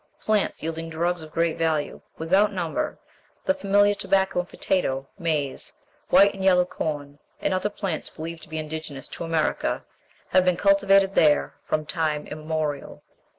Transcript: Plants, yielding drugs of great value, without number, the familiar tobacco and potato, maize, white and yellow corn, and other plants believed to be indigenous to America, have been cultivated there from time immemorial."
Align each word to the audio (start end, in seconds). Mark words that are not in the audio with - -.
Plants, 0.19 0.63
yielding 0.63 0.89
drugs 0.89 1.21
of 1.21 1.31
great 1.31 1.59
value, 1.59 2.01
without 2.17 2.51
number, 2.51 2.97
the 3.45 3.53
familiar 3.53 3.93
tobacco 3.93 4.39
and 4.39 4.49
potato, 4.49 5.07
maize, 5.19 5.73
white 6.09 6.33
and 6.33 6.43
yellow 6.43 6.65
corn, 6.65 7.19
and 7.39 7.53
other 7.53 7.69
plants 7.69 8.09
believed 8.09 8.41
to 8.41 8.49
be 8.49 8.57
indigenous 8.57 9.07
to 9.09 9.23
America, 9.25 9.85
have 10.29 10.43
been 10.43 10.57
cultivated 10.57 11.13
there 11.13 11.53
from 11.67 11.85
time 11.85 12.25
immemorial." 12.25 13.03